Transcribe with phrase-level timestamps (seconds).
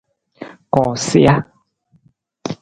[0.73, 1.35] Koosija.